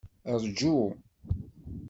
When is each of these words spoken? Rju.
Rju. 0.43 0.75